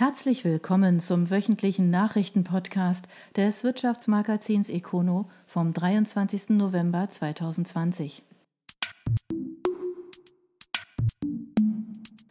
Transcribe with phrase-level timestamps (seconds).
[0.00, 6.56] Herzlich willkommen zum wöchentlichen Nachrichtenpodcast des Wirtschaftsmagazins Econo vom 23.
[6.56, 8.22] November 2020.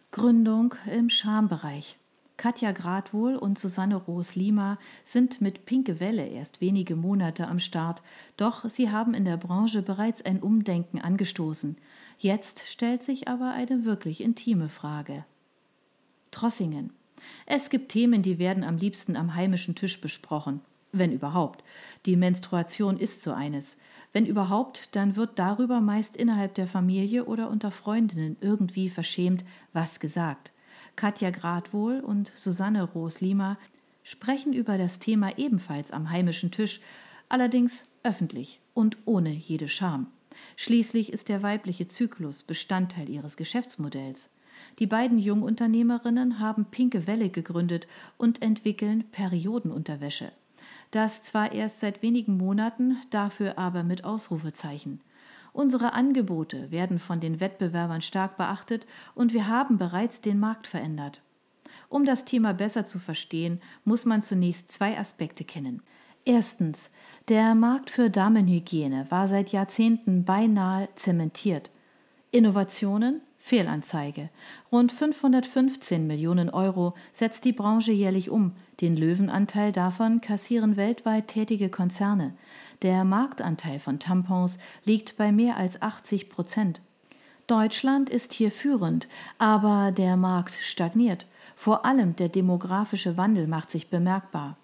[0.09, 1.99] Gründung im Schambereich.
[2.37, 8.01] Katja Gradwohl und Susanne Roos-Lima sind mit Pinke Welle erst wenige Monate am Start,
[8.35, 11.77] doch sie haben in der Branche bereits ein Umdenken angestoßen.
[12.17, 15.23] Jetzt stellt sich aber eine wirklich intime Frage.
[16.31, 16.93] Trossingen.
[17.45, 21.63] Es gibt Themen, die werden am liebsten am heimischen Tisch besprochen, wenn überhaupt.
[22.05, 23.77] Die Menstruation ist so eines.
[24.11, 29.43] Wenn überhaupt, dann wird darüber meist innerhalb der Familie oder unter Freundinnen irgendwie verschämt
[29.73, 30.51] was gesagt.
[30.95, 33.57] Katja Gradwohl und Susanne Roos-Lima
[34.03, 36.81] sprechen über das Thema ebenfalls am heimischen Tisch,
[37.29, 40.07] allerdings öffentlich und ohne jede Scham.
[40.55, 44.33] Schließlich ist der weibliche Zyklus Bestandteil ihres Geschäftsmodells.
[44.79, 50.31] Die beiden Jungunternehmerinnen haben Pinke Welle gegründet und entwickeln Periodenunterwäsche.
[50.91, 55.01] Das zwar erst seit wenigen Monaten, dafür aber mit Ausrufezeichen.
[55.53, 61.21] Unsere Angebote werden von den Wettbewerbern stark beachtet und wir haben bereits den Markt verändert.
[61.89, 65.81] Um das Thema besser zu verstehen, muss man zunächst zwei Aspekte kennen.
[66.25, 66.91] Erstens,
[67.27, 71.71] der Markt für Damenhygiene war seit Jahrzehnten beinahe zementiert.
[72.31, 74.29] Innovationen, Fehlanzeige.
[74.71, 78.53] Rund 515 Millionen Euro setzt die Branche jährlich um.
[78.81, 82.35] Den Löwenanteil davon kassieren weltweit tätige Konzerne.
[82.83, 86.81] Der Marktanteil von Tampons liegt bei mehr als 80 Prozent.
[87.47, 89.07] Deutschland ist hier führend,
[89.39, 91.25] aber der Markt stagniert.
[91.55, 94.55] Vor allem der demografische Wandel macht sich bemerkbar.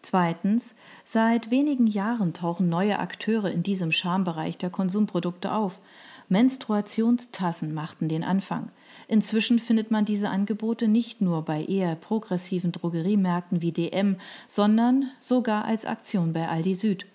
[0.00, 5.80] Zweitens, seit wenigen Jahren tauchen neue Akteure in diesem Schambereich der Konsumprodukte auf.
[6.28, 8.70] Menstruationstassen machten den Anfang.
[9.06, 15.64] Inzwischen findet man diese Angebote nicht nur bei eher progressiven Drogeriemärkten wie DM, sondern sogar
[15.64, 17.06] als Aktion bei Aldi Süd.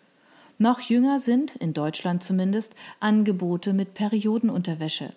[0.58, 5.14] Noch jünger sind, in Deutschland zumindest, Angebote mit Periodenunterwäsche.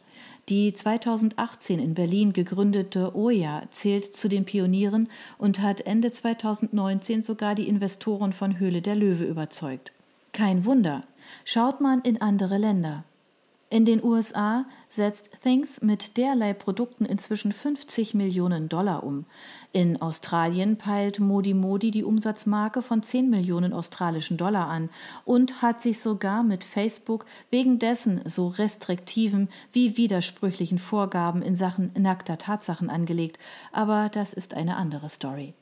[0.48, 7.54] Die 2018 in Berlin gegründete OJA zählt zu den Pionieren und hat Ende 2019 sogar
[7.54, 9.92] die Investoren von Höhle der Löwe überzeugt.
[10.32, 11.02] Kein Wunder.
[11.44, 13.04] Schaut man in andere Länder.
[13.68, 19.26] In den USA setzt Things mit derlei Produkten inzwischen 50 Millionen Dollar um.
[19.72, 24.88] In Australien peilt Modi Modi die Umsatzmarke von 10 Millionen australischen Dollar an
[25.24, 31.90] und hat sich sogar mit Facebook wegen dessen so restriktiven wie widersprüchlichen Vorgaben in Sachen
[31.98, 33.36] nackter Tatsachen angelegt.
[33.72, 35.54] Aber das ist eine andere Story.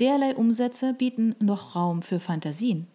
[0.00, 2.88] Derlei Umsätze bieten noch Raum für Fantasien.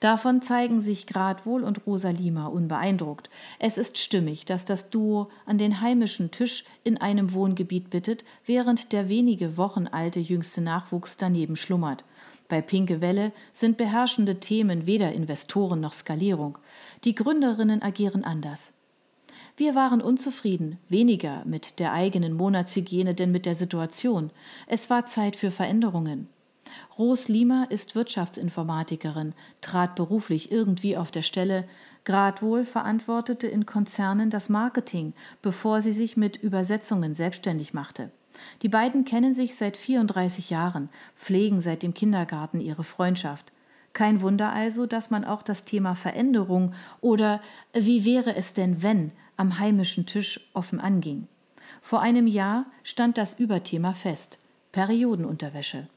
[0.00, 3.30] Davon zeigen sich Gradwohl und Rosalima unbeeindruckt.
[3.58, 8.92] Es ist stimmig, dass das Duo an den heimischen Tisch in einem Wohngebiet bittet, während
[8.92, 12.04] der wenige Wochen alte jüngste Nachwuchs daneben schlummert.
[12.48, 16.58] Bei Pinke Welle sind beherrschende Themen weder Investoren noch Skalierung.
[17.04, 18.74] Die Gründerinnen agieren anders.
[19.56, 24.30] Wir waren unzufrieden, weniger mit der eigenen Monatshygiene denn mit der Situation.
[24.66, 26.28] Es war Zeit für Veränderungen.
[26.98, 31.68] Ros Lima ist Wirtschaftsinformatikerin, trat beruflich irgendwie auf der Stelle,
[32.04, 38.10] Gradwohl verantwortete in Konzernen das Marketing, bevor sie sich mit Übersetzungen selbstständig machte.
[38.62, 43.52] Die beiden kennen sich seit 34 Jahren, pflegen seit dem Kindergarten ihre Freundschaft.
[43.92, 47.40] Kein Wunder also, dass man auch das Thema Veränderung oder
[47.72, 51.26] wie wäre es denn wenn am heimischen Tisch offen anging.
[51.82, 54.38] Vor einem Jahr stand das Überthema fest
[54.72, 55.88] Periodenunterwäsche.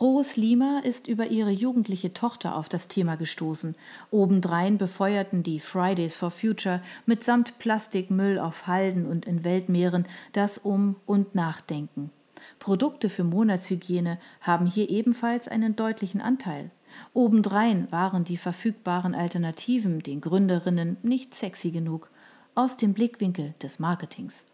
[0.00, 3.74] Ros Lima ist über ihre jugendliche Tochter auf das Thema gestoßen.
[4.10, 10.96] Obendrein befeuerten die Fridays for Future mitsamt Plastikmüll auf Halden und in Weltmeeren das Um-
[11.04, 12.10] und Nachdenken.
[12.58, 16.70] Produkte für Monatshygiene haben hier ebenfalls einen deutlichen Anteil.
[17.12, 22.10] Obendrein waren die verfügbaren Alternativen den Gründerinnen nicht sexy genug,
[22.54, 24.46] aus dem Blickwinkel des Marketings.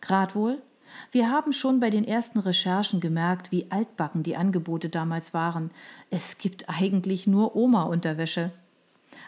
[0.00, 0.60] Gradwohl
[1.10, 5.70] wir haben schon bei den ersten Recherchen gemerkt, wie altbacken die Angebote damals waren.
[6.10, 8.52] Es gibt eigentlich nur Oma-Unterwäsche.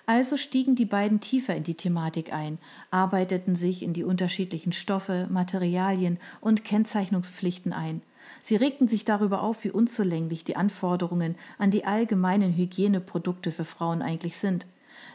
[0.07, 2.59] Also stiegen die beiden tiefer in die Thematik ein,
[2.91, 8.03] arbeiteten sich in die unterschiedlichen Stoffe, Materialien und Kennzeichnungspflichten ein.
[8.43, 14.03] Sie regten sich darüber auf, wie unzulänglich die Anforderungen an die allgemeinen Hygieneprodukte für Frauen
[14.03, 14.67] eigentlich sind.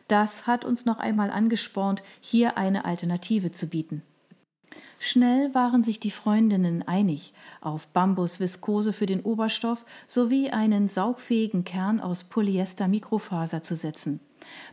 [0.07, 4.01] Das hat uns noch einmal angespornt, hier eine Alternative zu bieten.
[4.99, 11.99] Schnell waren sich die Freundinnen einig, auf Bambus-Viskose für den Oberstoff sowie einen saugfähigen Kern
[11.99, 14.19] aus Polyester-Mikrofaser zu setzen.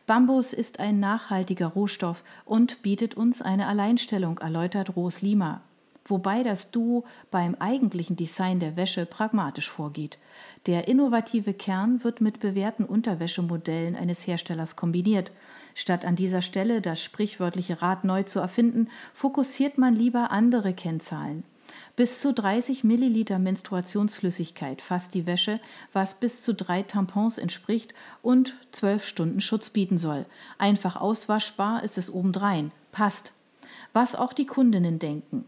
[0.07, 5.63] Bambus ist ein nachhaltiger Rohstoff und bietet uns eine Alleinstellung, erläutert Ros Lima.
[6.05, 10.19] wobei das Duo beim eigentlichen Design der Wäsche pragmatisch vorgeht.
[10.67, 15.31] Der innovative Kern wird mit bewährten Unterwäschemodellen eines Herstellers kombiniert.
[15.75, 21.45] Statt an dieser Stelle das sprichwörtliche Rad neu zu erfinden, fokussiert man lieber andere Kennzahlen.
[21.97, 25.61] Bis zu 30 Milliliter Menstruationsflüssigkeit fasst die Wäsche,
[25.93, 30.27] was bis zu drei Tampons entspricht und zwölf Stunden Schutz bieten soll.
[30.59, 32.73] Einfach auswaschbar ist es obendrein.
[32.93, 33.33] Passt.
[33.93, 35.45] Was auch die Kundinnen denken.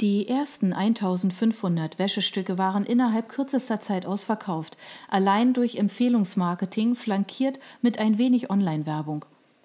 [0.00, 4.76] Die ersten 1500 Wäschestücke waren innerhalb kürzester Zeit ausverkauft,
[5.08, 9.24] allein durch Empfehlungsmarketing flankiert mit ein wenig Online-Werbung.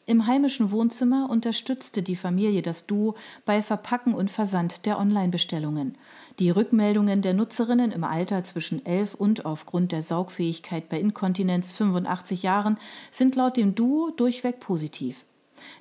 [0.09, 5.97] Im heimischen Wohnzimmer unterstützte die Familie das Duo bei Verpacken und Versand der Online-Bestellungen.
[6.39, 12.41] Die Rückmeldungen der Nutzerinnen im Alter zwischen 11 und aufgrund der Saugfähigkeit bei Inkontinenz 85
[12.41, 12.77] Jahren
[13.11, 15.25] sind laut dem Duo durchweg positiv.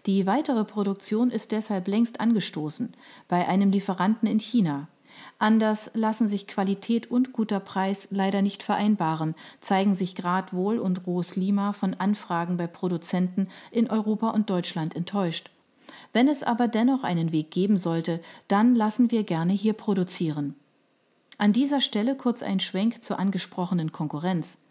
[0.06, 2.94] Die weitere Produktion ist deshalb längst angestoßen
[3.28, 4.88] bei einem Lieferanten in China.
[5.38, 11.36] Anders lassen sich Qualität und guter Preis leider nicht vereinbaren, zeigen sich Gradwohl und Ros
[11.36, 15.50] Lima von Anfragen bei Produzenten in Europa und Deutschland enttäuscht.
[16.12, 20.54] Wenn es aber dennoch einen Weg geben sollte, dann lassen wir gerne hier produzieren.
[21.38, 24.62] An dieser Stelle kurz ein Schwenk zur angesprochenen Konkurrenz.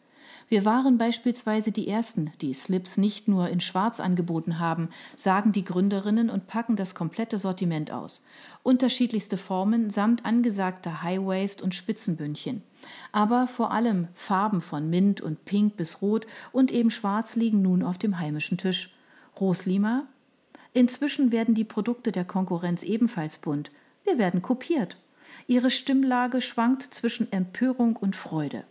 [0.47, 5.63] Wir waren beispielsweise die Ersten, die Slips nicht nur in Schwarz angeboten haben, sagen die
[5.63, 8.24] Gründerinnen und packen das komplette Sortiment aus.
[8.62, 12.62] Unterschiedlichste Formen samt angesagter High-Waist und Spitzenbündchen.
[13.12, 17.81] Aber vor allem Farben von Mint und Pink bis Rot und eben Schwarz liegen nun
[17.81, 18.94] auf dem heimischen Tisch.
[19.39, 20.03] Roslima?
[20.74, 23.71] Inzwischen werden die Produkte der Konkurrenz ebenfalls bunt.
[24.03, 24.97] Wir werden kopiert.
[25.47, 28.63] Ihre Stimmlage schwankt zwischen Empörung und Freude.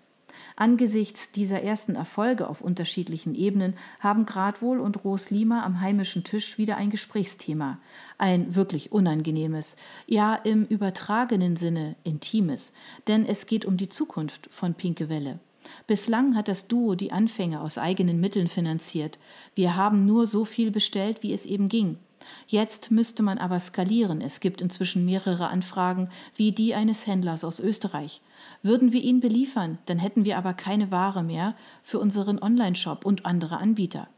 [0.56, 6.58] Angesichts dieser ersten Erfolge auf unterschiedlichen Ebenen haben Gradwohl und Ros Lima am heimischen Tisch
[6.58, 7.78] wieder ein Gesprächsthema.
[8.18, 9.76] Ein wirklich unangenehmes,
[10.06, 12.72] ja im übertragenen Sinne intimes,
[13.08, 15.40] denn es geht um die Zukunft von Pinke Welle.
[15.86, 19.18] Bislang hat das Duo die Anfänge aus eigenen Mitteln finanziert.
[19.54, 21.98] Wir haben nur so viel bestellt, wie es eben ging.
[22.46, 24.20] Jetzt müsste man aber skalieren.
[24.20, 28.20] Es gibt inzwischen mehrere Anfragen, wie die eines Händlers aus Österreich.
[28.62, 33.26] Würden wir ihn beliefern, dann hätten wir aber keine Ware mehr für unseren Online-Shop und
[33.26, 34.08] andere Anbieter.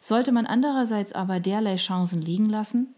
[0.00, 2.94] Sollte man andererseits aber derlei Chancen liegen lassen?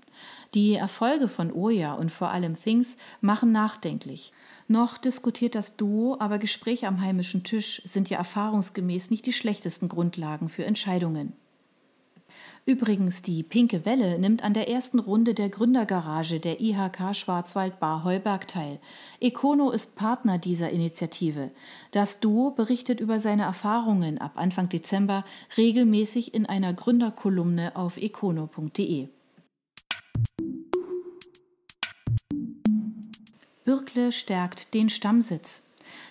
[0.55, 4.33] Die Erfolge von Oya und vor allem Things machen nachdenklich.
[4.69, 9.89] Noch diskutiert das Duo, aber Gespräche am heimischen Tisch sind ja erfahrungsgemäß nicht die schlechtesten
[9.89, 11.33] Grundlagen für Entscheidungen.
[12.67, 18.05] Übrigens, die Pinke Welle nimmt an der ersten Runde der Gründergarage der IHK Schwarzwald Bar
[18.05, 18.79] Heuberg teil.
[19.21, 21.51] Econo ist Partner dieser Initiative.
[21.91, 25.25] Das Duo berichtet über seine Erfahrungen ab Anfang Dezember
[25.57, 29.09] regelmäßig in einer Gründerkolumne auf econo.de.
[33.65, 35.70] Birkle stärkt den Stammsitz.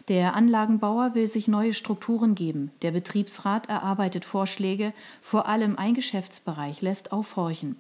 [0.10, 2.72] Der Anlagenbauer will sich neue Strukturen geben.
[2.82, 4.92] Der Betriebsrat erarbeitet Vorschläge,
[5.22, 7.76] vor allem ein Geschäftsbereich lässt aufhorchen.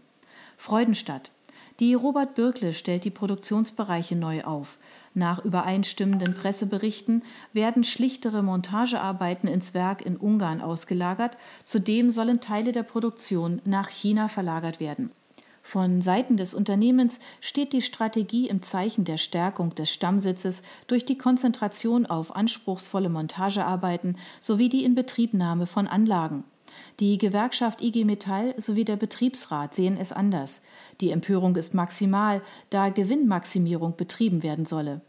[0.55, 1.31] Freudenstadt.
[1.79, 4.77] Die Robert Birkle stellt die Produktionsbereiche neu auf.
[5.15, 12.83] Nach übereinstimmenden Presseberichten werden schlichtere Montagearbeiten ins Werk in Ungarn ausgelagert, zudem sollen Teile der
[12.83, 15.09] Produktion nach China verlagert werden.
[15.69, 21.19] Von Seiten des Unternehmens steht die Strategie im Zeichen der Stärkung des Stammsitzes durch die
[21.19, 26.43] Konzentration auf anspruchsvolle Montagearbeiten sowie die Inbetriebnahme von Anlagen.
[26.99, 30.63] Die Gewerkschaft IG Metall sowie der Betriebsrat sehen es anders.
[31.01, 35.01] Die Empörung ist maximal, da Gewinnmaximierung betrieben werden solle.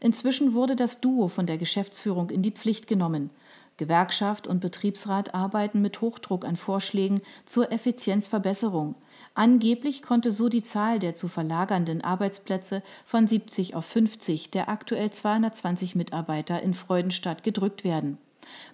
[0.00, 3.28] Inzwischen wurde das Duo von der Geschäftsführung in die Pflicht genommen.
[3.76, 8.94] Gewerkschaft und Betriebsrat arbeiten mit Hochdruck an Vorschlägen zur Effizienzverbesserung.
[9.34, 15.10] Angeblich konnte so die Zahl der zu verlagernden Arbeitsplätze von 70 auf 50 der aktuell
[15.10, 18.18] 220 Mitarbeiter in Freudenstadt gedrückt werden.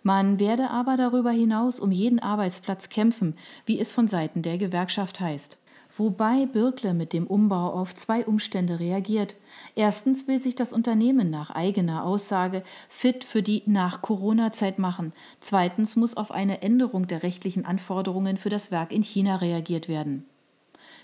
[0.03, 5.19] Man werde aber darüber hinaus um jeden Arbeitsplatz kämpfen, wie es von Seiten der Gewerkschaft
[5.19, 5.59] heißt.
[5.97, 9.37] Wobei Birkle mit dem Umbau auf zwei Umstände reagiert.
[9.75, 15.13] Erstens will sich das Unternehmen nach eigener Aussage fit für die Nach-Corona-Zeit machen.
[15.41, 20.25] Zweitens muss auf eine Änderung der rechtlichen Anforderungen für das Werk in China reagiert werden.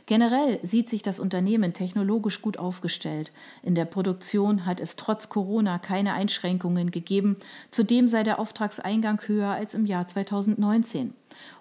[0.08, 3.30] Generell sieht sich das Unternehmen technologisch gut aufgestellt.
[3.62, 7.36] In der Produktion hat es trotz Corona keine Einschränkungen gegeben.
[7.70, 11.12] Zudem sei der Auftragseingang höher als im Jahr 2019.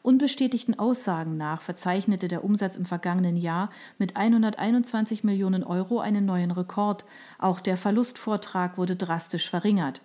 [0.02, 6.52] Unbestätigten Aussagen nach verzeichnete der Umsatz im vergangenen Jahr mit 121 Millionen Euro einen neuen
[6.52, 7.04] Rekord.
[7.40, 10.00] Auch der Verlustvortrag wurde drastisch verringert.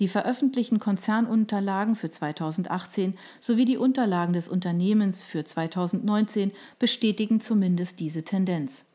[0.00, 8.24] Die veröffentlichten Konzernunterlagen für 2018 sowie die Unterlagen des Unternehmens für 2019 bestätigen zumindest diese
[8.24, 8.86] Tendenz.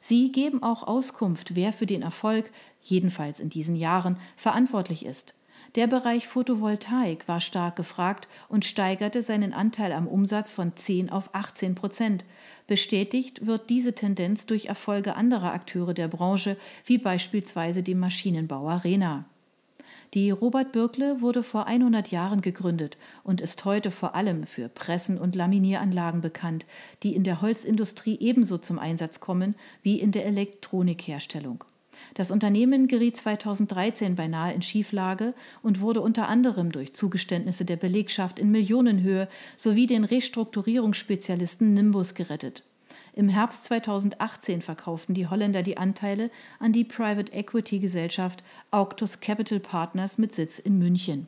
[0.00, 2.50] Sie geben auch Auskunft, wer für den Erfolg,
[2.82, 5.34] jedenfalls in diesen Jahren, verantwortlich ist.
[5.74, 11.34] Der Bereich Photovoltaik war stark gefragt und steigerte seinen Anteil am Umsatz von 10 auf
[11.34, 12.24] 18 Prozent.
[12.66, 19.26] Bestätigt wird diese Tendenz durch Erfolge anderer Akteure der Branche, wie beispielsweise dem Maschinenbauer Rena.
[20.14, 25.18] Die Robert Birkle wurde vor 100 Jahren gegründet und ist heute vor allem für Pressen-
[25.18, 26.64] und Laminieranlagen bekannt,
[27.02, 31.64] die in der Holzindustrie ebenso zum Einsatz kommen wie in der Elektronikherstellung.
[32.14, 38.38] Das Unternehmen geriet 2013 beinahe in Schieflage und wurde unter anderem durch Zugeständnisse der Belegschaft
[38.38, 42.62] in Millionenhöhe sowie den Restrukturierungsspezialisten Nimbus gerettet.
[43.18, 49.58] Im Herbst 2018 verkauften die Holländer die Anteile an die Private Equity Gesellschaft Auctus Capital
[49.58, 51.26] Partners mit Sitz in München.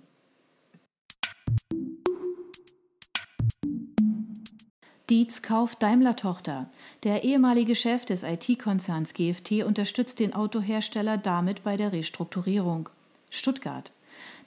[5.11, 6.71] Dietz kauft Daimler-Tochter.
[7.03, 12.89] Der ehemalige Chef des IT-Konzerns GFT unterstützt den Autohersteller damit bei der Restrukturierung.
[13.31, 13.91] Stuttgart.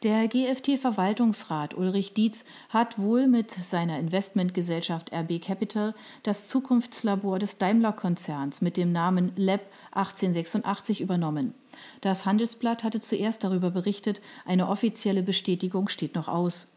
[0.04, 8.60] Der GFT-Verwaltungsrat Ulrich Dietz hat wohl mit seiner Investmentgesellschaft RB Capital das Zukunftslabor des Daimler-Konzerns
[8.60, 9.62] mit dem Namen Lab
[9.94, 11.54] 1886 übernommen.
[12.02, 16.68] Das Handelsblatt hatte zuerst darüber berichtet, eine offizielle Bestätigung steht noch aus.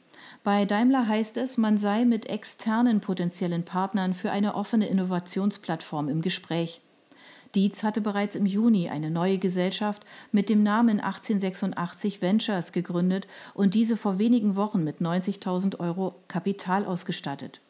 [0.45, 6.23] Bei Daimler heißt es, man sei mit externen potenziellen Partnern für eine offene Innovationsplattform im
[6.23, 6.81] Gespräch.
[7.57, 13.73] Dietz hatte bereits im Juni eine neue Gesellschaft mit dem Namen 1886 Ventures gegründet und
[13.73, 17.61] diese vor wenigen Wochen mit 90.000 Euro Kapital ausgestattet.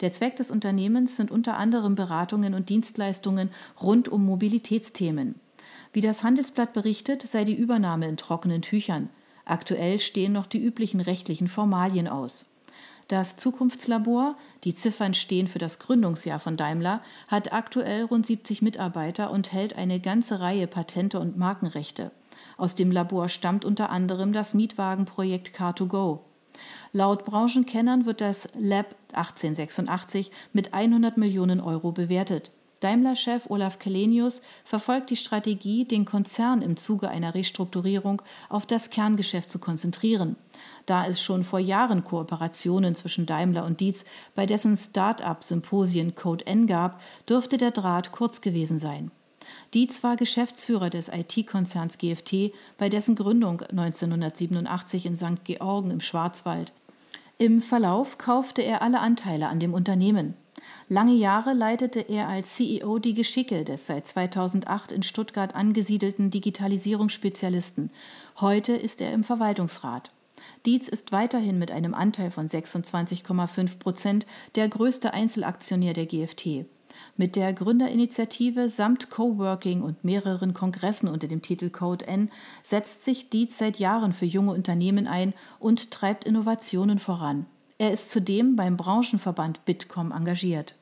[0.00, 3.50] Der Zweck des Unternehmens sind unter anderem Beratungen und Dienstleistungen
[3.80, 5.36] rund um Mobilitätsthemen.
[5.92, 9.10] Wie das Handelsblatt berichtet, sei die Übernahme in trockenen Tüchern.
[9.44, 12.46] Aktuell stehen noch die üblichen rechtlichen Formalien aus.
[13.08, 19.30] Das Zukunftslabor, die Ziffern stehen für das Gründungsjahr von Daimler, hat aktuell rund 70 Mitarbeiter
[19.30, 22.10] und hält eine ganze Reihe Patente und Markenrechte.
[22.56, 26.20] Aus dem Labor stammt unter anderem das Mietwagenprojekt Car2Go.
[26.92, 32.50] Laut Branchenkennern wird das Lab 1886 mit 100 Millionen Euro bewertet.
[32.86, 39.50] Daimler-Chef Olaf Kelenius verfolgt die Strategie, den Konzern im Zuge einer Restrukturierung auf das Kerngeschäft
[39.50, 40.36] zu konzentrieren.
[40.86, 44.04] Da es schon vor Jahren Kooperationen zwischen Daimler und Dietz
[44.36, 49.10] bei dessen Start-up-Symposien Code N gab, dürfte der Draht kurz gewesen sein.
[49.74, 55.42] Dietz war Geschäftsführer des IT-Konzerns GFT, bei dessen Gründung 1987 in St.
[55.42, 56.72] Georgen im Schwarzwald.
[57.38, 60.34] Im Verlauf kaufte er alle Anteile an dem Unternehmen.
[60.88, 67.90] Lange Jahre leitete er als CEO die Geschicke des seit 2008 in Stuttgart angesiedelten Digitalisierungsspezialisten.
[68.40, 70.12] Heute ist er im Verwaltungsrat.
[70.64, 76.66] Dietz ist weiterhin mit einem Anteil von 26,5 Prozent der größte Einzelaktionär der GFT.
[77.16, 82.30] Mit der Gründerinitiative samt Coworking und mehreren Kongressen unter dem Titel Code N
[82.62, 87.46] setzt sich Dietz seit Jahren für junge Unternehmen ein und treibt Innovationen voran.
[87.78, 90.74] Er ist zudem beim Branchenverband Bitkom engagiert.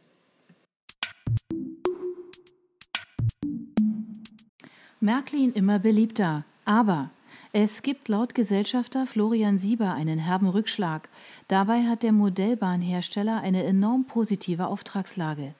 [5.00, 7.10] Märklin immer beliebter, aber
[7.52, 11.08] es gibt laut Gesellschafter Florian Sieber einen herben Rückschlag.
[11.48, 15.54] Dabei hat der Modellbahnhersteller eine enorm positive Auftragslage.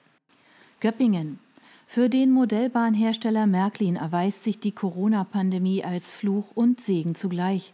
[0.79, 1.39] Göppingen.
[1.85, 7.73] Für den Modellbahnhersteller Märklin erweist sich die Corona-Pandemie als Fluch und Segen zugleich.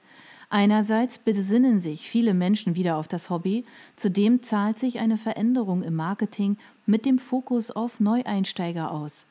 [0.53, 3.63] Einerseits besinnen sich viele Menschen wieder auf das Hobby,
[3.95, 9.27] zudem zahlt sich eine Veränderung im Marketing mit dem Fokus auf Neueinsteiger aus.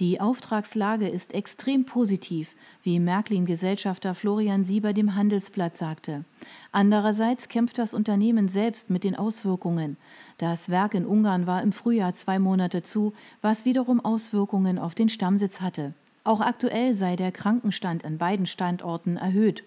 [0.00, 6.24] Die Auftragslage ist extrem positiv, wie Märklin-Gesellschafter Florian Sieber dem Handelsblatt sagte.
[6.72, 9.96] Andererseits kämpft das Unternehmen selbst mit den Auswirkungen.
[10.38, 13.12] Das Werk in Ungarn war im Frühjahr zwei Monate zu,
[13.42, 15.94] was wiederum Auswirkungen auf den Stammsitz hatte.
[16.24, 19.62] Auch aktuell sei der Krankenstand an beiden Standorten erhöht.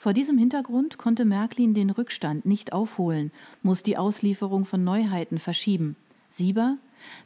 [0.00, 5.94] Vor diesem Hintergrund konnte Märklin den Rückstand nicht aufholen, muss die Auslieferung von Neuheiten verschieben.
[6.30, 6.78] Sieber?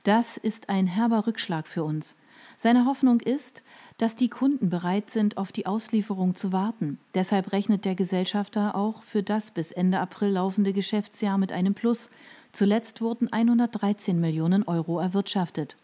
[0.02, 2.16] Das ist ein herber Rückschlag für uns.
[2.57, 3.62] Seine Hoffnung ist,
[3.99, 6.99] dass die Kunden bereit sind, auf die Auslieferung zu warten.
[7.14, 12.11] Deshalb rechnet der Gesellschafter auch für das bis Ende April laufende Geschäftsjahr mit einem Plus.
[12.50, 15.76] Zuletzt wurden 113 Millionen Euro erwirtschaftet.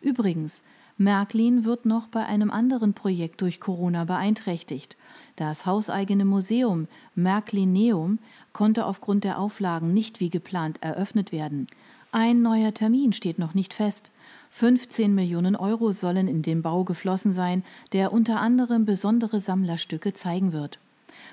[0.00, 0.62] Übrigens,
[1.00, 4.98] Märklin wird noch bei einem anderen Projekt durch Corona beeinträchtigt.
[5.34, 8.18] Das hauseigene Museum Märklineum
[8.52, 11.68] konnte aufgrund der Auflagen nicht wie geplant eröffnet werden.
[12.12, 14.10] Ein neuer Termin steht noch nicht fest.
[14.50, 17.64] 15 Millionen Euro sollen in den Bau geflossen sein,
[17.94, 20.78] der unter anderem besondere Sammlerstücke zeigen wird.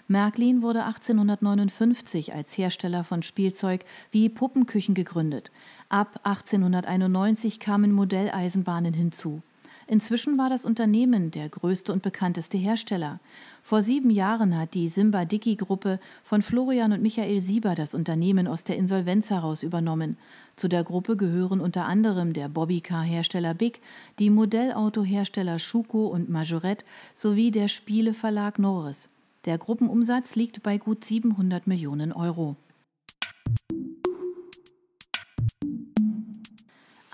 [0.07, 5.51] Märklin wurde 1859 als Hersteller von Spielzeug wie Puppenküchen gegründet.
[5.89, 9.41] Ab 1891 kamen Modelleisenbahnen hinzu.
[9.89, 13.21] Inzwischen war das Unternehmen der größte und bekannteste Hersteller.
[13.63, 18.49] Vor sieben Jahren hat die Simba Dicky Gruppe von Florian und Michael Sieber das Unternehmen
[18.49, 20.17] aus der Insolvenz heraus übernommen.
[20.57, 23.79] Zu der Gruppe gehören unter anderem der Bobbycar-Hersteller Big,
[24.19, 29.07] die Modellautohersteller Schuko und Majorette sowie der Spieleverlag Norris.
[29.45, 32.57] Der Gruppenumsatz liegt bei gut 700 Millionen Euro.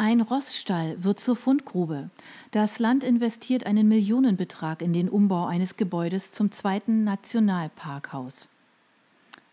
[0.05, 2.10] Ein Rossstall wird zur Fundgrube.
[2.51, 8.50] Das Land investiert einen Millionenbetrag in den Umbau eines Gebäudes zum zweiten Nationalparkhaus.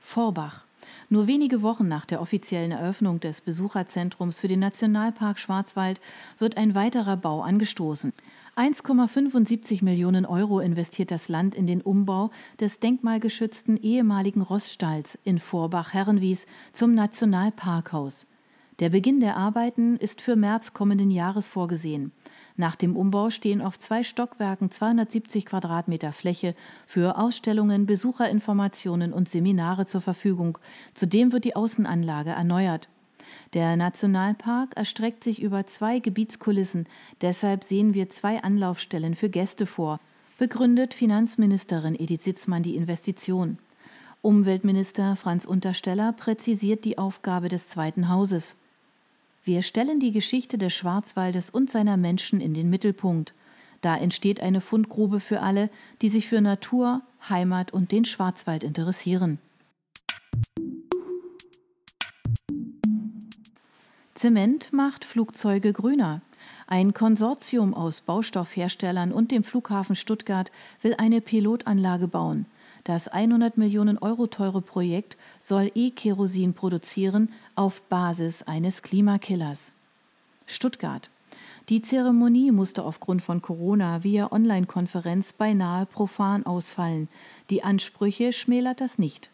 [0.00, 0.64] Vorbach.
[1.08, 6.00] Nur wenige Wochen nach der offiziellen Eröffnung des Besucherzentrums für den Nationalpark Schwarzwald
[6.40, 8.12] wird ein weiterer Bau angestoßen.
[8.56, 16.48] 1,75 Millionen Euro investiert das Land in den Umbau des denkmalgeschützten ehemaligen Rossstalls in Vorbach-Herrenwies
[16.72, 18.26] zum Nationalparkhaus.
[18.80, 22.12] Der Beginn der Arbeiten ist für März kommenden Jahres vorgesehen.
[22.56, 26.54] Nach dem Umbau stehen auf zwei Stockwerken 270 Quadratmeter Fläche
[26.86, 30.56] für Ausstellungen, Besucherinformationen und Seminare zur Verfügung.
[30.94, 32.88] Zudem wird die Außenanlage erneuert.
[33.52, 36.86] Der Nationalpark erstreckt sich über zwei Gebietskulissen,
[37.20, 40.00] deshalb sehen wir zwei Anlaufstellen für Gäste vor,
[40.38, 43.58] begründet Finanzministerin Edith Sitzmann die Investition.
[44.22, 48.56] Umweltminister Franz Untersteller präzisiert die Aufgabe des zweiten Hauses.
[49.42, 53.32] Wir stellen die Geschichte des Schwarzwaldes und seiner Menschen in den Mittelpunkt.
[53.80, 55.70] Da entsteht eine Fundgrube für alle,
[56.02, 59.38] die sich für Natur, Heimat und den Schwarzwald interessieren.
[64.14, 66.20] Zement macht Flugzeuge grüner.
[66.66, 72.44] Ein Konsortium aus Baustoffherstellern und dem Flughafen Stuttgart will eine Pilotanlage bauen.
[72.84, 79.72] Das 100 Millionen Euro teure Projekt soll E-Kerosin produzieren auf Basis eines Klimakillers.
[80.46, 81.10] Stuttgart.
[81.68, 87.08] Die Zeremonie musste aufgrund von Corona via Online-Konferenz beinahe profan ausfallen.
[87.48, 89.30] Die Ansprüche schmälert das nicht.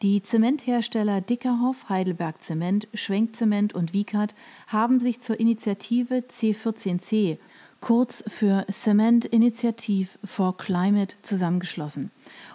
[0.00, 4.34] Die Zementhersteller Dickerhoff, Heidelberg Zement, Schwenk Zement und Wiekert
[4.68, 7.38] haben sich zur Initiative C14C
[7.80, 12.10] kurz für Cement Initiative for Climate zusammengeschlossen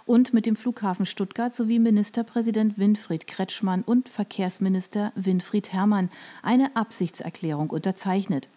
[0.06, 6.10] und mit dem Flughafen Stuttgart sowie Ministerpräsident Winfried Kretschmann und Verkehrsminister Winfried Herrmann
[6.42, 8.48] eine Absichtserklärung unterzeichnet.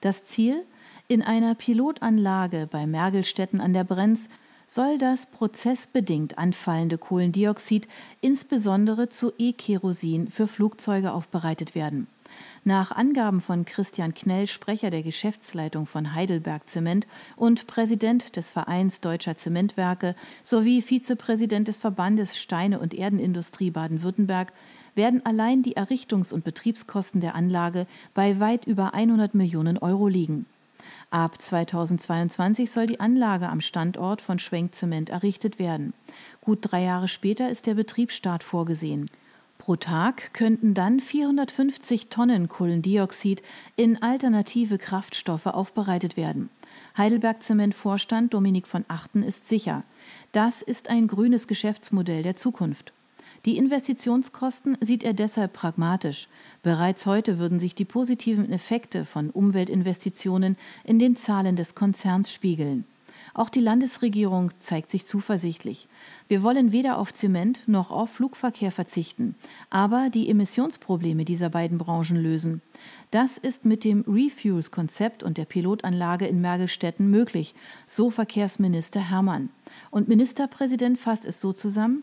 [0.00, 0.62] Das Ziel?
[1.08, 4.28] In einer Pilotanlage bei Mergelstetten an der Brenz
[4.68, 7.88] soll das prozessbedingt anfallende Kohlendioxid
[8.20, 12.06] insbesondere zu E-Kerosin für Flugzeuge aufbereitet werden.
[12.64, 19.00] Nach Angaben von Christian Knell, Sprecher der Geschäftsleitung von Heidelberg Zement und Präsident des Vereins
[19.00, 24.52] Deutscher Zementwerke sowie Vizepräsident des Verbandes Steine- und Erdenindustrie Baden-Württemberg,
[24.94, 30.46] werden allein die Errichtungs- und Betriebskosten der Anlage bei weit über 100 Millionen Euro liegen.
[31.10, 35.92] Ab 2022 soll die Anlage am Standort von Schwenk Zement errichtet werden.
[36.40, 39.10] Gut drei Jahre später ist der Betriebsstart vorgesehen.
[39.70, 43.40] Pro Tag könnten dann 450 Tonnen Kohlendioxid
[43.76, 46.50] in alternative Kraftstoffe aufbereitet werden.
[46.98, 49.84] Heidelberg Zement Vorstand Dominik von Achten ist sicher,
[50.32, 52.92] das ist ein grünes Geschäftsmodell der Zukunft.
[53.44, 56.26] Die Investitionskosten sieht er deshalb pragmatisch.
[56.64, 62.86] Bereits heute würden sich die positiven Effekte von Umweltinvestitionen in den Zahlen des Konzerns spiegeln.
[63.34, 65.88] Auch die Landesregierung zeigt sich zuversichtlich.
[66.28, 69.34] Wir wollen weder auf Zement noch auf Flugverkehr verzichten,
[69.70, 72.62] aber die Emissionsprobleme dieser beiden Branchen lösen.
[73.10, 77.54] Das ist mit dem Refuels-Konzept und der Pilotanlage in Mergelstetten möglich,
[77.86, 79.50] so Verkehrsminister Hermann.
[79.90, 82.02] Und Ministerpräsident fasst es so zusammen,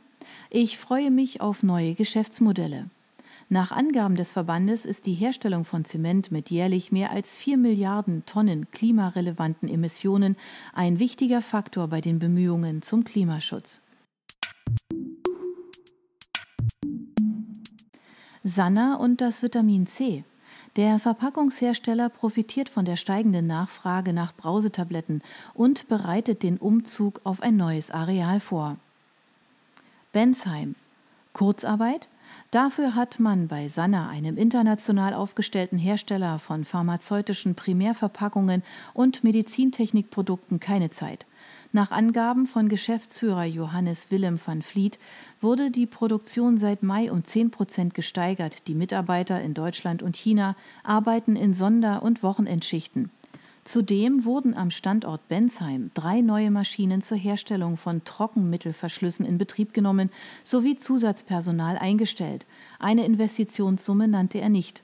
[0.49, 2.89] ich freue mich auf neue Geschäftsmodelle.
[3.49, 8.25] Nach Angaben des Verbandes ist die Herstellung von Zement mit jährlich mehr als 4 Milliarden
[8.25, 10.35] Tonnen klimarelevanten Emissionen
[10.73, 13.79] ein wichtiger Faktor bei den Bemühungen zum Klimaschutz.
[18.43, 20.25] Sanna und das Vitamin C.
[20.75, 25.21] Der Verpackungshersteller profitiert von der steigenden Nachfrage nach Brausetabletten
[25.53, 28.75] und bereitet den Umzug auf ein neues Areal vor.
[30.11, 30.75] Bensheim.
[31.31, 32.09] Kurzarbeit?
[32.51, 40.89] Dafür hat man bei Sanna, einem international aufgestellten Hersteller von pharmazeutischen Primärverpackungen und Medizintechnikprodukten, keine
[40.89, 41.25] Zeit.
[41.73, 44.97] Nach Angaben von Geschäftsführer Johannes Willem van Vliet
[45.41, 48.67] wurde die Produktion seit Mai um 10 Prozent gesteigert.
[48.67, 53.11] Die Mitarbeiter in Deutschland und China arbeiten in Sonder- und Wochenendschichten.
[53.67, 60.09] Zudem wurden am Standort Bensheim drei neue Maschinen zur Herstellung von Trockenmittelverschlüssen in Betrieb genommen
[60.41, 62.45] sowie Zusatzpersonal eingestellt.
[62.79, 64.83] Eine Investitionssumme nannte er nicht.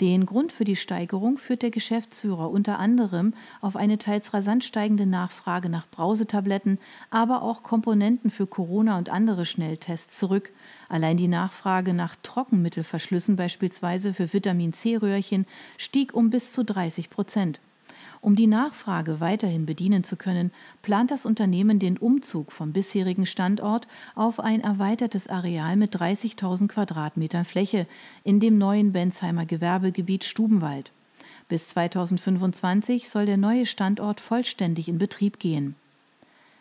[0.00, 5.06] Den Grund für die Steigerung führt der Geschäftsführer unter anderem auf eine teils rasant steigende
[5.06, 10.50] Nachfrage nach Brausetabletten, aber auch Komponenten für Corona und andere Schnelltests zurück.
[10.88, 17.60] Allein die Nachfrage nach Trockenmittelverschlüssen beispielsweise für Vitamin C-Röhrchen stieg um bis zu 30 Prozent.
[18.20, 20.52] Um die Nachfrage weiterhin bedienen zu können,
[20.82, 27.44] plant das Unternehmen den Umzug vom bisherigen Standort auf ein erweitertes Areal mit 30.000 Quadratmetern
[27.44, 27.86] Fläche
[28.24, 30.92] in dem neuen Bensheimer Gewerbegebiet Stubenwald.
[31.48, 35.76] Bis 2025 soll der neue Standort vollständig in Betrieb gehen.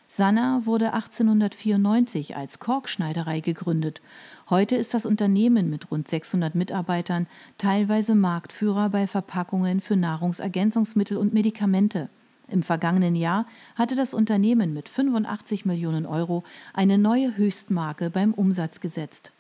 [0.10, 4.02] Sanna wurde 1894 als Korkschneiderei gegründet.
[4.50, 11.34] Heute ist das Unternehmen mit rund 600 Mitarbeitern teilweise Marktführer bei Verpackungen für Nahrungsergänzungsmittel und
[11.34, 12.10] Medikamente.
[12.48, 18.80] Im vergangenen Jahr hatte das Unternehmen mit 85 Millionen Euro eine neue Höchstmarke beim Umsatz
[18.80, 19.34] gesetzt.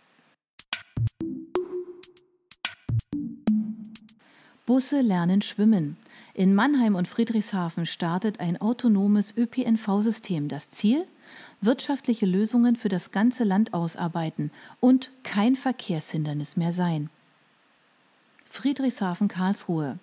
[4.65, 5.95] Busse lernen schwimmen.
[6.37, 10.49] In Mannheim und Friedrichshafen startet ein autonomes ÖPNV-System.
[10.49, 11.07] Das Ziel?
[11.61, 17.09] Wirtschaftliche Lösungen für das ganze Land ausarbeiten und kein Verkehrshindernis mehr sein.
[18.45, 19.97] Friedrichshafen Karlsruhe.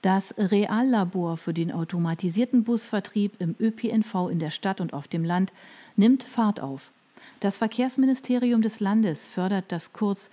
[0.00, 5.52] Das Reallabor für den automatisierten Busvertrieb im ÖPNV in der Stadt und auf dem Land
[5.96, 6.92] nimmt Fahrt auf.
[7.40, 10.30] Das Verkehrsministerium des Landes fördert das kurz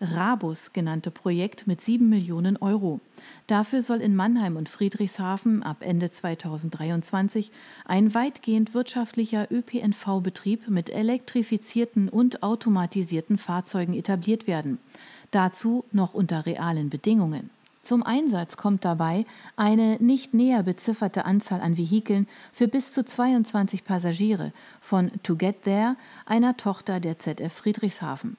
[0.00, 3.00] Rabus genannte Projekt mit 7 Millionen Euro.
[3.46, 7.50] Dafür soll in Mannheim und Friedrichshafen ab Ende 2023
[7.84, 14.78] ein weitgehend wirtschaftlicher ÖPNV-Betrieb mit elektrifizierten und automatisierten Fahrzeugen etabliert werden.
[15.32, 17.50] Dazu noch unter realen Bedingungen.
[17.82, 23.84] Zum Einsatz kommt dabei eine nicht näher bezifferte Anzahl an Vehikeln für bis zu 22
[23.84, 28.36] Passagiere von To Get There, einer Tochter der ZF Friedrichshafen.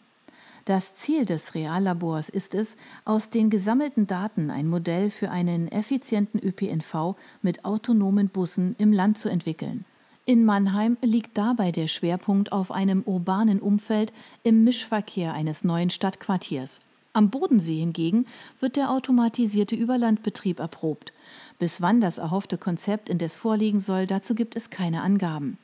[0.65, 6.39] Das Ziel des Reallabors ist es, aus den gesammelten Daten ein Modell für einen effizienten
[6.39, 9.85] ÖPNV mit autonomen Bussen im Land zu entwickeln.
[10.25, 16.79] In Mannheim liegt dabei der Schwerpunkt auf einem urbanen Umfeld im Mischverkehr eines neuen Stadtquartiers.
[17.13, 18.27] Am Bodensee hingegen
[18.59, 21.11] wird der automatisierte Überlandbetrieb erprobt.
[21.57, 25.57] Bis wann das erhoffte Konzept indes vorliegen soll, dazu gibt es keine Angaben.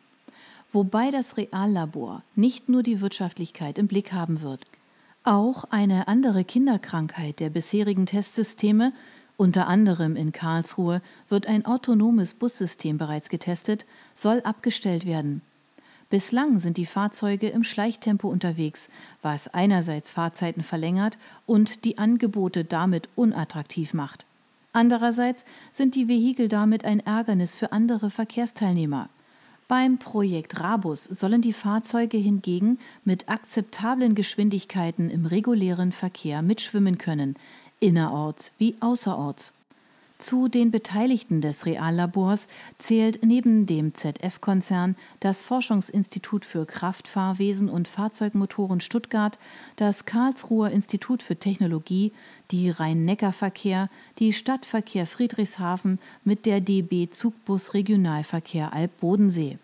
[0.71, 4.65] Wobei das Reallabor nicht nur die Wirtschaftlichkeit im Blick haben wird.
[5.29, 8.93] Auch eine andere Kinderkrankheit der bisherigen Testsysteme,
[9.35, 13.85] unter anderem in Karlsruhe wird ein autonomes Bussystem bereits getestet,
[14.15, 15.41] soll abgestellt werden.
[16.09, 18.89] Bislang sind die Fahrzeuge im Schleichtempo unterwegs,
[19.21, 24.25] was einerseits Fahrzeiten verlängert und die Angebote damit unattraktiv macht.
[24.71, 29.09] Andererseits sind die Vehikel damit ein Ärgernis für andere Verkehrsteilnehmer.
[29.67, 37.35] Beim Projekt Rabus sollen die Fahrzeuge hingegen mit akzeptablen Geschwindigkeiten im regulären Verkehr mitschwimmen können,
[37.81, 39.51] innerorts wie außerorts.
[40.19, 42.47] Zu den Beteiligten des Reallabors
[42.79, 49.37] zählt neben dem ZF-Konzern das Forschungsinstitut für Kraftfahrwesen und Fahrzeugmotoren Stuttgart,
[49.75, 52.13] das Karlsruher Institut für Technologie,
[52.49, 59.59] die Rhein-Neckar-Verkehr, die Stadtverkehr Friedrichshafen mit der DB Zugbus Regionalverkehr Alb-Bodensee.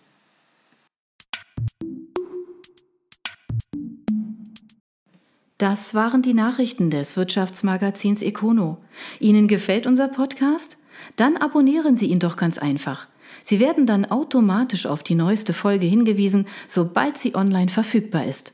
[5.58, 8.78] Das waren die Nachrichten des Wirtschaftsmagazins Econo.
[9.20, 10.78] Ihnen gefällt unser Podcast?
[11.16, 13.08] Dann abonnieren Sie ihn doch ganz einfach.
[13.42, 18.54] Sie werden dann automatisch auf die neueste Folge hingewiesen, sobald sie online verfügbar ist.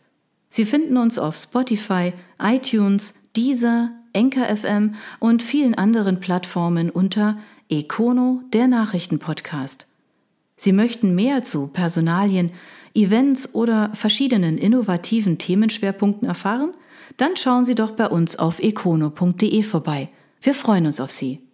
[0.49, 7.37] Sie finden uns auf Spotify, iTunes, Deezer, Enker FM und vielen anderen Plattformen unter
[7.69, 9.87] Econo, der Nachrichtenpodcast.
[10.55, 12.51] Sie möchten mehr zu Personalien,
[12.95, 16.73] Events oder verschiedenen innovativen Themenschwerpunkten erfahren?
[17.17, 20.09] Dann schauen Sie doch bei uns auf econo.de vorbei.
[20.41, 21.48] Wir freuen uns auf Sie.